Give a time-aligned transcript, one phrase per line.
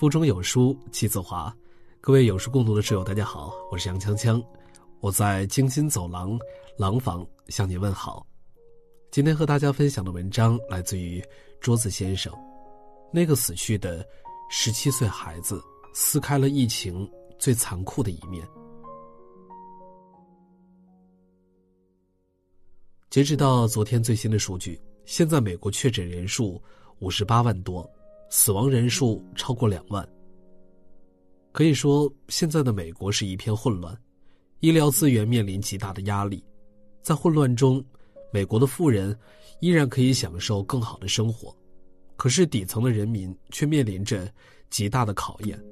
[0.00, 1.54] 腹中有书气自华，
[2.00, 4.42] 各位有书共读的挚友，大家好，我是杨锵锵，
[5.00, 6.38] 我在京津走廊
[6.78, 8.26] 廊坊向你问好。
[9.10, 11.22] 今天和大家分享的文章来自于
[11.60, 12.32] 桌子先生，
[13.12, 14.02] 那个死去的
[14.48, 17.06] 十七岁孩子撕开了疫情
[17.38, 18.42] 最残酷的一面。
[23.10, 26.58] 截止到昨天最新的数据，现在美国确诊人数
[27.00, 27.86] 五十八万多，
[28.30, 30.08] 死亡人数超过两万。
[31.52, 33.94] 可以说，现在的美国是一片混乱，
[34.60, 36.42] 医疗资源面临极大的压力。
[37.02, 37.84] 在混乱中，
[38.32, 39.14] 美国的富人
[39.60, 41.54] 依然可以享受更好的生活，
[42.16, 44.32] 可是底层的人民却面临着
[44.70, 45.62] 极大的考验。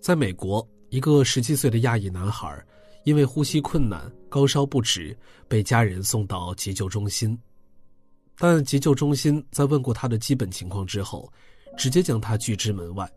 [0.00, 2.64] 在美国，一个十七岁的亚裔男孩。
[3.04, 5.14] 因为呼吸困难、高烧不止，
[5.46, 7.38] 被家人送到急救中心。
[8.38, 11.32] 但急救中心在问过他的基本情况之后，
[11.76, 13.10] 直接将他拒之门外。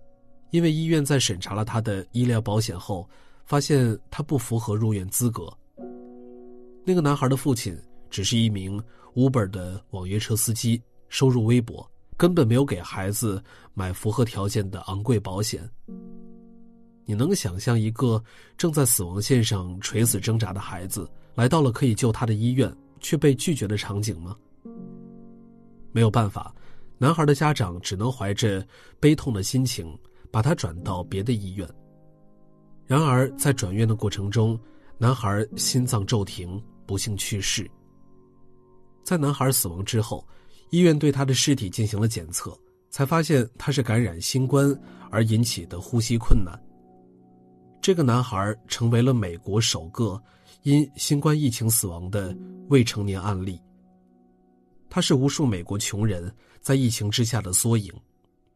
[0.52, 3.08] 因为医院在审查了他的医疗保险后，
[3.46, 5.52] 发现他不符合入院资格。
[6.86, 7.78] 那个男孩的父亲
[8.10, 8.82] 只是一名
[9.14, 15.70] Uber 的网约车司机，收入微薄，根本没有给孩子买符合条件的昂贵保险。
[17.04, 18.24] 你能想象一个
[18.58, 24.36] 正在死亡线上垂死挣扎的孩子来到了可以救他的医院，却被拒绝的场景吗？
[25.92, 26.54] 没有办法，
[26.98, 28.66] 男孩的家长只能怀着
[29.00, 29.98] 悲痛的心情
[30.32, 31.68] 把他转到别的医院。
[32.86, 34.58] 然而，在转院的过程中，
[34.98, 37.70] 男孩心脏骤停，不幸去世。
[39.04, 40.26] 在男孩死亡之后，
[40.70, 42.58] 医院对他的尸体进行了检测，
[42.90, 44.78] 才发现他是感染新冠
[45.10, 46.58] 而引起的呼吸困难。
[47.82, 50.22] 这个男孩成为了美国首个
[50.64, 52.36] 因新冠疫情死亡的
[52.70, 53.62] 未成年案例。
[54.90, 57.94] 他是无数美国穷人在疫情之下的缩影。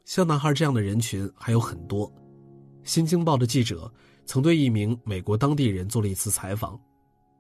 [0.06, 2.08] 像男孩这样的人群还有很多。
[2.84, 3.92] 《新京报》的记者
[4.26, 6.80] 曾对一名美国当地人做了一次采访，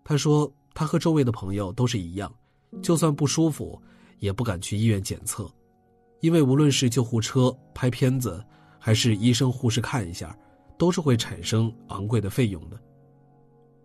[0.03, 2.33] 他说他和周围的朋友都是一样，
[2.81, 3.81] 就算不舒服
[4.19, 5.49] 也不敢去医院检测，
[6.19, 8.43] 因为无论是救护车、拍片子，
[8.79, 10.37] 还是医生护士看一下。
[10.77, 12.75] 都是会产生昂贵的费用的，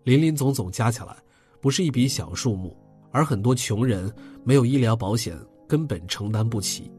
[0.03, 1.15] 林林总总加起来，
[1.61, 2.75] 不是一笔小数目，
[3.11, 4.13] 而很多穷人
[4.43, 5.37] 没有医疗保险，
[5.67, 6.91] 根本承担不起。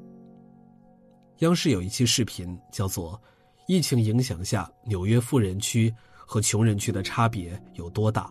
[1.38, 3.12] 央视有一期视频叫做
[3.68, 8.26] 《疫情影响下纽约富人区和穷人区的差别有多大》。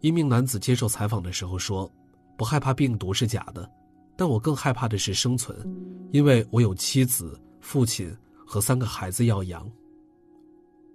[0.00, 1.90] 一名男子接受采访的时候说
[2.38, 3.68] ：“不害怕病毒是假的，
[4.16, 5.56] 但我更害怕的是生存，
[6.12, 8.16] 因为我有妻子、父亲
[8.46, 9.70] 和三个孩子要养。”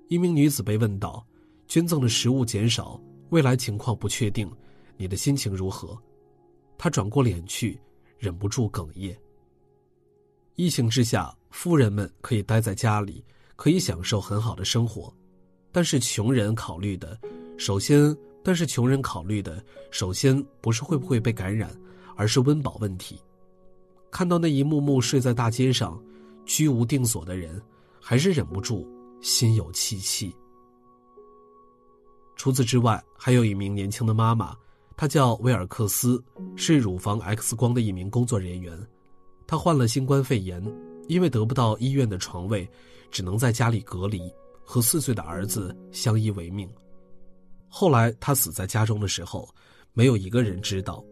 [0.07, 1.25] 一名女子被问到
[1.67, 2.99] ：“捐赠的食物减少，
[3.29, 4.49] 未来情况不确定，
[4.97, 5.97] 你的心情如何？”
[6.77, 7.79] 他转过脸去，
[8.17, 9.17] 忍不住哽咽。
[10.55, 13.23] 疫情之下，富人们可以待在家里，
[13.55, 15.13] 可以享受很好的生活，
[15.71, 17.19] 但是穷人考虑的，
[17.57, 21.69] 首先，但是穷人考虑的，首先不是会不会被感染，
[22.15, 23.19] 而是温饱问题。
[24.11, 26.01] 看到那一幕幕睡在大街上、
[26.45, 27.61] 居无定所的人，
[27.99, 28.87] 还是忍不住。
[29.21, 30.35] 心有戚戚。
[32.35, 34.55] 除此之外，还有一名年轻的妈妈，
[34.97, 36.23] 他叫威尔克斯，
[36.55, 38.77] 是乳房 X 光的一名工作人员。
[39.45, 40.63] 他患了新冠肺炎，
[41.07, 42.67] 因为得不到医院的床位，
[43.11, 44.33] 只能在家里隔离，
[44.63, 46.69] 和四岁的儿子相依为命。
[47.67, 49.47] 后来他死在家中的时候，
[49.93, 51.03] 没有一个人知道。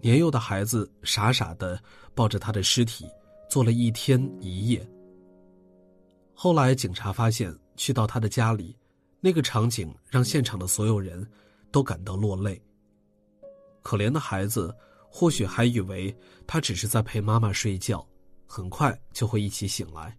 [0.00, 1.80] 年幼的孩子傻傻的
[2.14, 3.06] 抱着他的尸体，
[3.48, 4.86] 坐了一天一夜。
[6.34, 8.76] 后来，警察发现去到他的家里，
[9.20, 11.24] 那个场景让现场的所有人
[11.70, 12.60] 都感到落泪。
[13.84, 14.74] 可怜的孩子，
[15.10, 16.12] 或许还以为
[16.46, 18.04] 他只是在陪妈妈睡觉，
[18.46, 20.16] 很快就会一起醒来。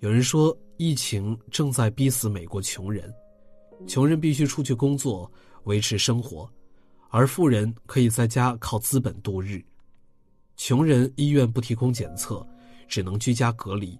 [0.00, 3.12] 有人说，疫情正在逼死美国穷人，
[3.86, 5.30] 穷人必须出去工作
[5.64, 6.50] 维持生活，
[7.10, 9.62] 而富人可以在家靠资本度日。
[10.56, 12.44] 穷人医院不提供检测，
[12.88, 13.96] 只能居家隔离。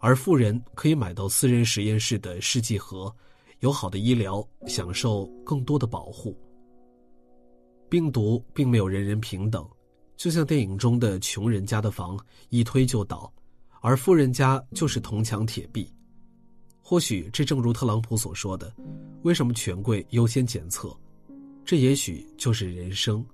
[0.00, 3.14] 而富人可以买到私人实验室的试剂盒，
[3.60, 6.34] 有好的医疗，享受更多的保护。
[7.88, 9.66] 病毒并没有人人平等，
[10.16, 12.18] 就像电影中的穷人家的房
[12.50, 13.32] 一推就倒，
[13.80, 15.92] 而富人家就是铜墙铁壁。
[16.80, 18.74] 或许这正如特朗普所说的
[19.22, 20.94] ：“为什么权贵优先检测？”
[21.64, 23.24] 这也许就是人生。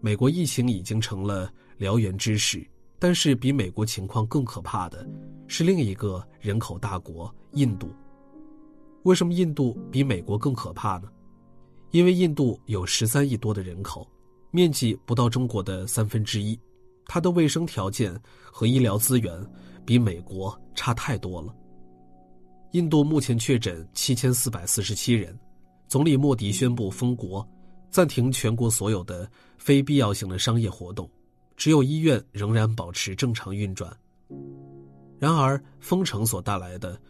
[0.00, 2.66] 美国疫情已经成了燎原之势。
[3.00, 5.08] 但是，比美国情况更可怕的
[5.46, 7.88] 是另一个人口大国——印度。
[9.04, 11.08] 为什么印度比美国更可怕呢？
[11.90, 14.06] 因为印度有十三亿多的人口，
[14.50, 16.58] 面积不到中国的三分之一，
[17.06, 18.14] 它的卫生条件
[18.44, 19.46] 和医疗资源
[19.86, 21.54] 比美国差太多了。
[22.72, 25.38] 印度目前确诊七千四百四十七人，
[25.86, 27.46] 总理莫迪宣布封国，
[27.90, 31.08] 暂停全国所有的非必要性的商业活动，
[31.56, 33.90] 只有医院仍然保持正常运转。
[35.18, 37.00] 然而，封城所带来的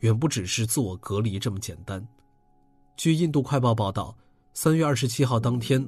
[0.00, 2.04] 远不只是自我隔离这么简单。
[2.96, 4.16] 据印度快报报道，
[4.56, 5.86] 三月二十七号当天。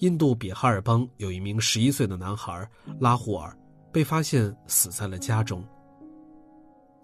[0.00, 2.68] 印度比哈尔邦有一名十一岁的男孩
[3.00, 3.56] 拉胡尔
[3.90, 5.64] 被发现死在了家中。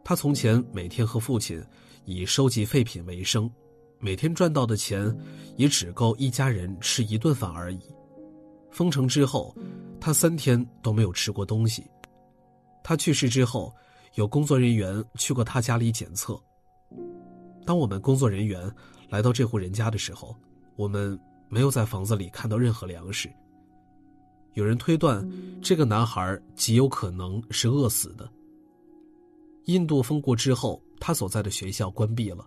[0.04, 1.60] 他从前每天和父亲
[2.04, 3.50] 以收集废品为生，
[3.98, 5.12] 每天赚到的钱
[5.56, 7.80] 也只够一家人吃一顿饭而已。
[8.70, 9.52] 封城之后，
[10.00, 11.84] 他三天都没有吃过东西。
[12.84, 13.74] 他去世之后，
[14.14, 16.40] 有工作人员去过他家里检测。
[17.66, 18.72] 当我们工作人员
[19.08, 20.36] 来到这户人家的时候，
[20.76, 21.18] 我们。
[21.50, 23.32] 没有在房子里看到任何粮食。
[24.54, 25.24] 有人推断，
[25.62, 28.28] 这个男孩极有可能是饿死的。
[29.66, 32.44] 印度封国之后，他所在的学校关闭了，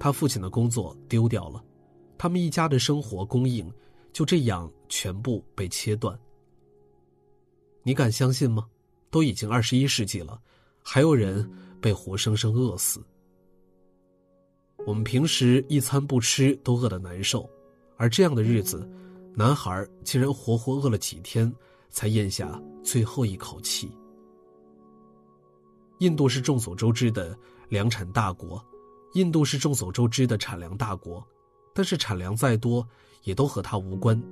[0.00, 1.62] 他父亲的工作丢掉了，
[2.16, 3.70] 他们一家的生活供应
[4.12, 6.18] 就这样全部被切断。
[7.84, 8.66] 你敢相信吗？
[9.08, 10.40] 都已经二十一世纪了，
[10.82, 11.48] 还有人
[11.80, 13.00] 被活生生饿死。
[14.84, 17.48] 我们平时一餐不吃都饿得难受。
[17.98, 18.88] 而这样的日子，
[19.34, 21.52] 男孩竟然活活饿了几天，
[21.90, 23.92] 才咽下最后一口气。
[25.98, 27.36] 印度是众所周知的
[27.68, 28.64] 粮产大国，
[29.14, 31.26] 印度是众所周知的产粮大国，
[31.74, 32.86] 但是产粮再多，
[33.24, 34.22] 也都和他无关。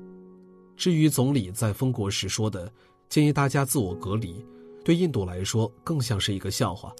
[0.77, 2.73] 至于总理在封国时说的
[3.09, 4.47] 建议大家自我隔离，
[4.85, 6.95] 对印度来说更像是一个笑话。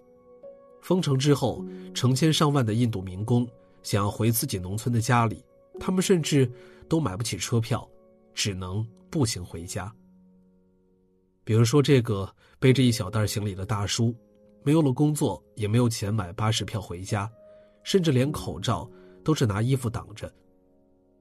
[0.81, 1.65] 封城之后，
[1.95, 3.47] 成千上万的印度民工
[3.85, 5.45] 想要回自己农村的家里。
[5.79, 6.51] 他们甚至
[6.89, 7.89] 都买不起车票，
[8.35, 9.93] 只能步行回家。
[11.45, 12.29] 比如说，这个
[12.59, 14.15] 背着一小袋行李的大叔，
[14.65, 17.31] 没有了工作，也没有钱买巴士票回家，
[17.85, 18.91] 甚至连口罩
[19.23, 20.33] 都是拿衣服挡着。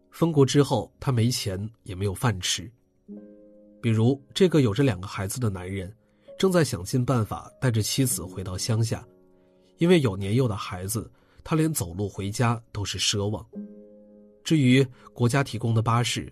[0.09, 2.71] 封国之后，他没钱，也没有饭吃。
[3.81, 5.95] 比如，这个有着两个孩子的男人，
[6.39, 9.05] 正在想尽办法带着妻子回到乡下，
[9.77, 11.11] 因为有年幼的孩子，
[11.43, 13.45] 他连走路回家都是奢望。
[14.45, 16.31] 至于国家提供的巴士，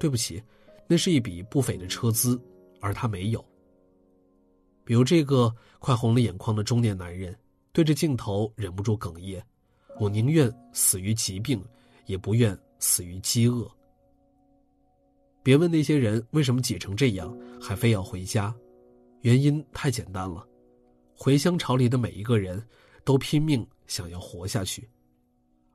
[0.00, 0.42] 对不起，
[0.88, 2.40] 那是一笔不菲的车资，
[2.80, 3.44] 而他没有。
[4.82, 7.38] 比如这个快红了眼眶的中年男人，
[7.70, 9.44] 对着镜头忍不住哽咽
[10.00, 11.62] ：“我宁愿死于疾病，
[12.06, 13.70] 也不愿死于饥饿。”
[15.44, 18.54] 别问那些人为什么挤成这样，还非要回家，
[19.20, 20.48] 原因太简单了：
[21.14, 22.66] 回乡潮里的每一个人
[23.04, 24.88] 都拼命想要活下去。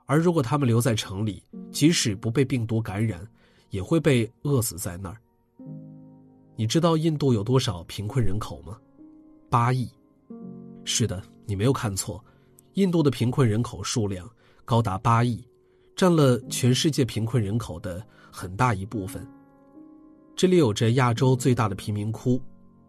[0.05, 1.41] 而如果他们留在城里，
[1.71, 3.27] 即使不被病毒感染，
[3.69, 5.17] 也会被饿死在那儿。
[6.55, 8.77] 你知道印度有多少贫困人口吗？
[9.49, 9.89] 八亿。
[10.83, 12.23] 是的，你没有看错，
[12.73, 14.29] 印度的贫困人口数量
[14.63, 15.43] 高达八亿，
[15.95, 19.27] 占了全世界贫困人口的很大一部分。
[20.35, 22.39] 这里有着亚洲最大的贫民窟，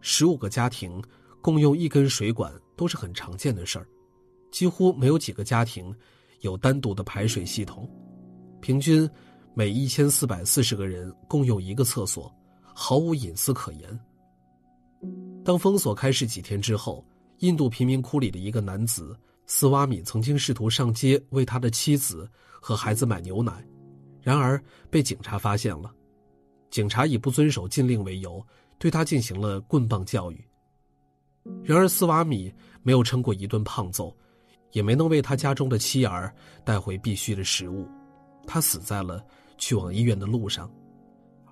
[0.01, 1.01] 十五个家庭
[1.41, 3.87] 共用一根水管都是很常见的事儿，
[4.51, 5.95] 几乎没有几个家庭。
[6.41, 7.89] 有单独的排水系统，
[8.61, 9.09] 平均
[9.53, 13.99] 每一千四百四十个人共用一个厕所，毫无隐私可言。
[15.43, 17.05] 当封锁开始几天之后，
[17.39, 22.29] 印度贫民窟里的一个男子斯瓦米曾经试图上街为他的妻子
[22.61, 23.65] 和孩子买牛奶，
[24.21, 25.93] 然而被警察发现了。
[26.69, 28.45] 警察以不遵守禁令为由，
[28.77, 30.45] 对他进行了棍棒教育。
[31.63, 34.15] 然而斯瓦米没有撑过一顿胖揍。
[34.71, 36.33] 也没能为他家中的妻儿
[36.63, 37.87] 带回必需的食物，
[38.45, 39.23] 他死在了
[39.57, 40.71] 去往医院的路上，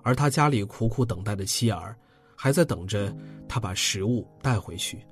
[0.02, 1.96] 而他家里苦苦等待的妻儿，
[2.36, 3.14] 还在等着
[3.48, 5.04] 他把食物带回去。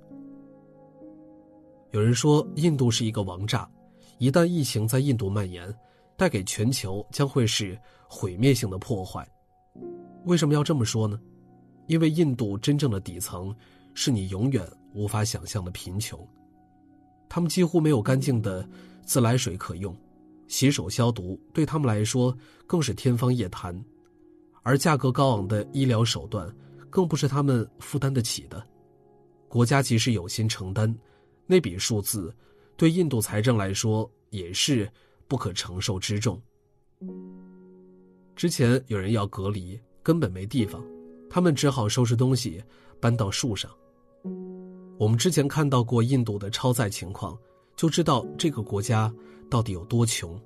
[1.91, 3.71] 有人说，印度是一个王炸，
[4.19, 5.73] 一旦疫情在印度蔓延，
[6.17, 9.27] 带给全球将会是毁灭性的破坏。
[10.25, 11.21] 为什么要这么说呢？
[11.87, 13.55] 因为印度真正的底层，
[13.95, 16.19] 是你永远无法想象的贫穷。
[17.35, 18.65] 他们几乎没有干净的
[19.05, 19.93] 自来水可用，
[20.47, 22.33] 洗手消毒对他们来说
[22.65, 23.77] 更是天方夜谭，
[24.63, 26.49] 而价格高昂的医疗手段
[26.89, 28.65] 更不是他们负担得起的。
[29.49, 30.97] 国家即使有心承担，
[31.45, 32.33] 那笔数字
[32.77, 34.89] 对印度财政来说也是
[35.27, 36.41] 不可承受之重。
[38.37, 40.81] 之前有人要隔离，根本没地方，
[41.29, 42.63] 他们只好收拾东西
[43.01, 43.69] 搬到树上。
[44.97, 47.37] 我们之前看到过印度的超载情况，
[47.77, 49.13] 就知道这个国家
[49.51, 50.41] 到底有多穷。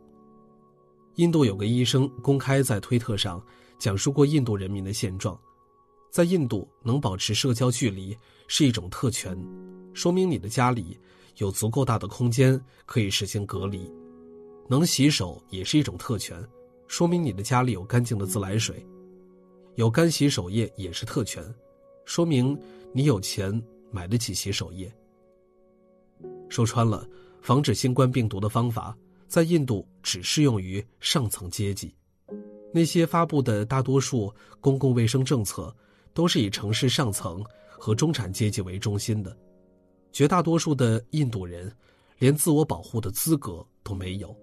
[1.17, 3.43] 印度有个医生公开在推特上
[3.79, 5.39] 讲述过印度人民的现状，
[6.11, 9.37] 在印度能保持社交距离是一种特权，
[9.93, 10.99] 说明你的家里
[11.37, 13.93] 有足够大的空间可以实行隔离。
[14.69, 16.43] 能洗手也是一种特权，
[16.87, 18.87] 说明你的家里有干净的自来水。
[19.75, 21.43] 有干洗手液也是特权，
[22.05, 22.59] 说明
[22.93, 24.93] 你有钱买得起洗手液。
[26.49, 27.09] 说穿了，
[27.41, 31.95] 防止新冠病毒的方法在印度只适用于上层阶级，
[32.73, 35.75] 那些发布的大多数公共卫生政策
[36.15, 39.37] 都是以城市上层和中产阶级为中心的，
[40.13, 41.71] 绝大多数的印度人
[42.19, 44.35] 连自我保护的资格都没有。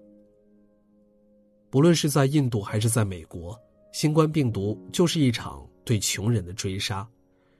[1.68, 3.58] 不论是在印度还是在美国。
[3.92, 7.08] 新冠病毒就是一场对穷人的追杀，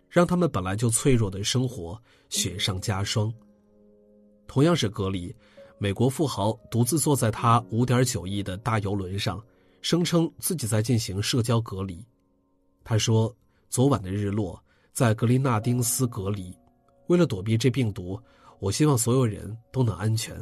[0.09, 3.33] 让他们本来就脆弱的生活雪上加霜。
[4.47, 5.35] 同样是隔离，
[5.79, 9.43] 美国富豪独自坐在他五点九亿的大游轮上，
[9.83, 12.05] 声称自己在进行社交隔离。
[12.85, 13.35] 他说
[13.69, 16.57] ：“昨晚的日落在格林纳丁斯隔离，
[17.09, 18.19] 为了躲避这病毒，
[18.59, 20.37] 我希望所有人都能安全。”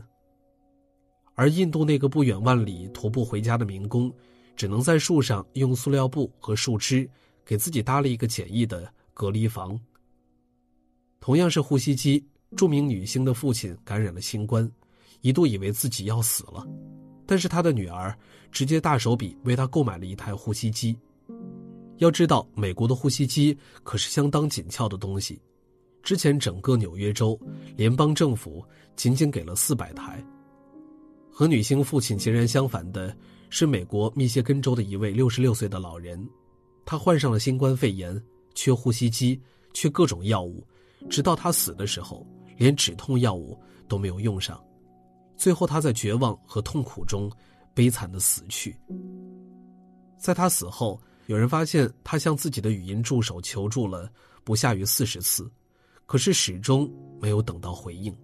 [1.34, 4.12] 而印度那个不远万里徒步回家的民工。
[4.56, 7.10] 只能在树上用塑料布和树枝
[7.44, 9.80] 给自己搭了一个简易的隔离房。
[11.20, 12.22] 同样是呼吸机，
[12.54, 14.70] 著名女星的父亲感染了新冠，
[15.22, 16.66] 一度以为自己要死了，
[17.24, 18.14] 但是他的女儿
[18.52, 20.94] 直接大手笔为他购买了一台呼吸机。
[21.98, 25.40] 要知道，美国的呼吸机可是相当紧俏的东西，
[26.02, 27.40] 之前整个纽约州
[27.76, 28.62] 联邦政府
[28.96, 30.22] 仅仅给了四百台。
[31.30, 33.16] 和女星父亲截然相反的。
[33.50, 36.28] 是美国密歇根州的一位六十六岁的老人，
[36.84, 38.20] 他患上了新冠肺炎，
[38.54, 39.40] 缺呼吸机，
[39.72, 40.66] 缺各种药物，
[41.10, 43.58] 直到他死的时候，连止痛药物
[43.88, 44.62] 都没有用上，
[45.36, 47.30] 最后他在绝望和痛苦中
[47.74, 48.76] 悲惨的死去。
[50.18, 54.10] 在他死后，有人发现他向自己的语音助手求助了
[54.44, 55.50] 不下于四十次，
[56.06, 58.14] 可是始终没有等到回应。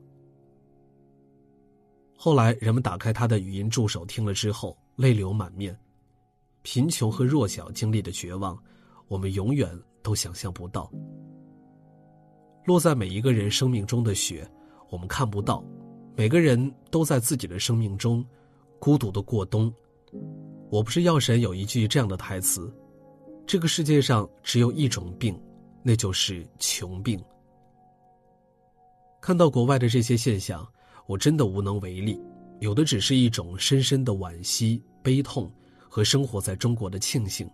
[2.16, 4.76] 后来，人们打开他的语音助手听了之后。
[4.96, 5.74] 泪流满面，
[6.60, 8.62] 贫穷和弱小经历的绝望，
[9.08, 9.66] 我们永远
[10.02, 10.90] 都想象不到。
[12.66, 14.48] 落在每一个人生命中的雪，
[14.90, 15.64] 我们看不到。
[16.16, 18.24] 每个人都在自己的生命中
[18.78, 19.72] 孤独的过冬。
[20.70, 22.72] 我不是药神有一句这样的台词：
[23.46, 25.40] 这个世界上只有一种病，
[25.82, 27.18] 那就是穷病。
[29.20, 30.66] 看到国外的这些现象，
[31.06, 32.20] 我真的无能为力。
[32.60, 35.50] 有的只是一种深深的惋惜、悲痛
[35.88, 37.50] 和生活在中国的庆幸。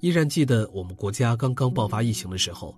[0.00, 2.74] 依然记得我们国家刚刚爆发疫情的时候，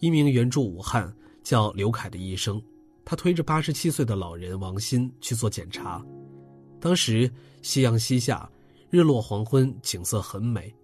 [0.00, 1.12] 一名原住武汉
[1.42, 2.62] 叫刘凯的医生，
[3.04, 6.04] 他推着八十七岁的老人王鑫去做检查。
[6.80, 7.30] 当时
[7.62, 8.50] 夕阳西下，
[8.90, 10.74] 日落黄昏，景色很美。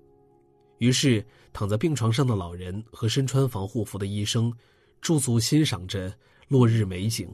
[0.78, 4.52] 于是躺在病床上的老人和身穿防护服的医生，
[5.00, 6.12] 驻足欣赏着
[6.48, 7.28] 落日美景。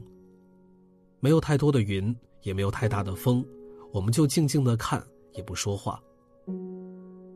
[1.19, 2.15] 没有太多的云。
[2.43, 3.45] 也没有太大的风，
[3.91, 6.01] 我们就静静的看，也不说话。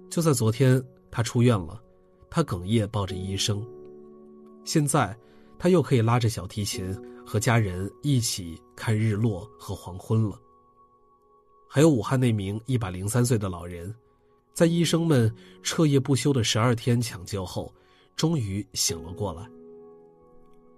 [0.09, 0.81] 就在昨天，
[1.11, 1.81] 他出院了，
[2.29, 3.63] 他哽咽抱着医生。
[4.63, 5.15] 现在，
[5.59, 10.39] 他又可以拉着小提琴和家人一起看日落和黄昏了。
[11.67, 13.93] 还有武汉那名一百零三岁的老人，
[14.53, 17.73] 在医生们彻夜不休的十二天抢救后，
[18.15, 19.49] 终于醒了过来。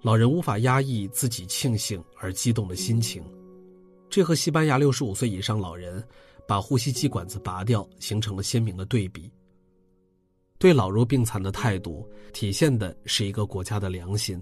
[0.01, 3.23] 老人无法压抑自己庆幸而激动的心情。
[4.09, 6.05] 这和西班牙六十五岁以上老人
[6.47, 9.31] 把呼吸机管子拔掉形成了鲜明的对比。
[10.63, 14.41] 对老弱病残的态度，体现的是一个国家的良心。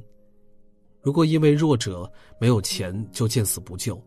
[1.01, 2.07] 如果因为弱者
[2.39, 3.99] 没有钱就见死不救，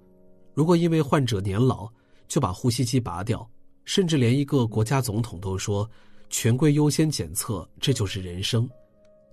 [0.54, 1.90] 如果因为患者年老
[2.28, 3.44] 就把呼吸机拔掉，
[3.84, 5.90] 甚至连一个国家总统都说
[6.30, 8.70] “权贵优先检测”，这就是人生，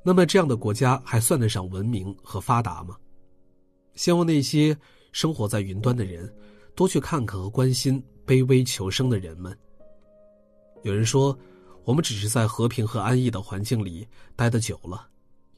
[0.01, 2.97] 那么这样的国家还算得上文明和发达吗？
[3.93, 4.75] 希望那些。
[5.11, 6.33] 生活在云端的人，
[6.73, 9.55] 多去看看和关心卑微求生的人们。
[10.83, 11.37] 有人说，
[11.83, 15.07] 我们只是在和平和安逸的环境里待得久了，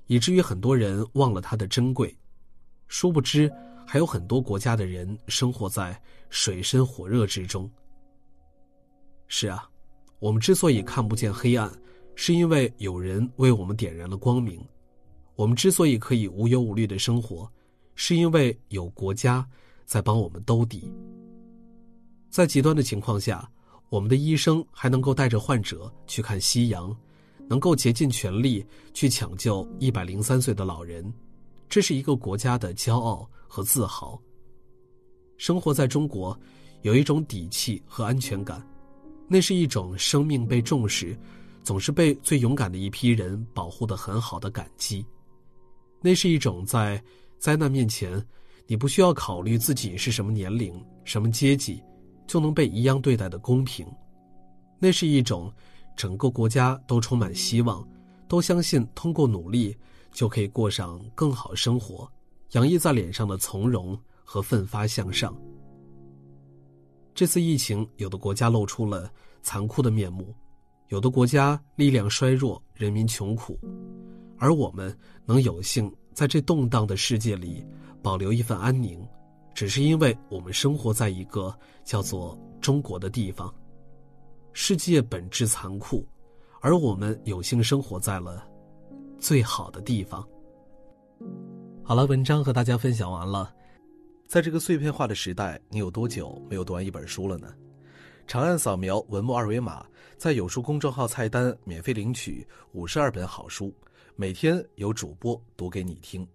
[0.08, 2.15] 以至于很多人忘了它的珍贵。
[2.88, 3.51] 殊不知，
[3.86, 6.00] 还有很多国家的人生活在
[6.30, 7.70] 水深火热之中。
[9.27, 9.70] 是啊，
[10.20, 11.72] 我们之所以看不见黑暗，
[12.15, 14.63] 是因为有人为我们点燃了光明。
[15.36, 17.50] 我们之所以可以无忧无虑的生活。
[17.96, 19.48] 是因为有国家
[19.86, 20.92] 在帮我们兜底。
[22.27, 23.48] 在极端的情况下，
[23.94, 26.98] 我们的医生还能够带着患者去看夕阳，
[27.48, 31.14] 能够竭尽全力去抢救一百零三岁的老人，
[31.70, 34.20] 这是一个国家的骄傲和自豪。
[35.38, 36.36] 生活在中国，
[36.82, 38.68] 有一种底气和安全感，
[39.28, 41.16] 那是一种生命被重视、
[41.62, 45.06] 总是被最勇敢的一批人保护的很好的感激。
[46.02, 47.00] 那是一种在
[47.38, 48.20] 灾难面前，
[48.66, 51.80] 你不需要考虑自己是什么年龄、什么阶级，
[52.27, 53.86] 就能被一样对待的公平。
[54.80, 55.51] 那是一种
[55.96, 57.88] 整个国家都充满希望，
[58.27, 59.75] 都相信通过努力
[60.12, 62.10] 就可以过上更好生活，
[62.51, 65.36] 洋溢在脸上的从容和奋发向上。
[67.15, 69.12] 这次疫情，有的国家露出了
[69.44, 70.34] 残酷的面目，
[70.89, 73.60] 有的国家力量衰弱，人民穷苦，
[74.38, 77.63] 而我们能有幸在这动荡的世界里
[78.01, 79.00] 保留一份安宁，
[79.53, 83.53] 只是因为我们生活在一个叫做中国的地方。
[84.51, 86.05] 世界本质残酷，
[86.62, 88.48] 而我们有幸生活在了
[89.17, 90.27] 最好的地方。
[91.83, 93.53] 好了，文章和大家分享完了。
[94.27, 97.53] 在这个碎片化的时代，你有多久没有读完一本书了呢？
[98.25, 99.86] 长按扫描文末二维码，
[100.17, 103.74] 在有书公众号菜单免费领取五十二本好书，
[104.15, 106.25] 每天有主播读给你听。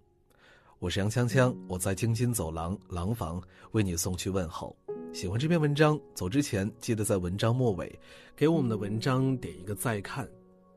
[0.81, 3.43] 我是杨锵锵，我在京津走廊廊坊
[3.73, 4.77] 为你送去问候。
[5.13, 7.99] 喜欢这篇文章，走之前记得在文章末尾
[8.37, 10.29] 给我们的文章点一个再看。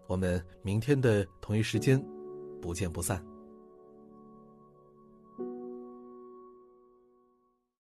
[0.08, 2.04] 我们明天的同一时间
[2.60, 3.24] 不见不散。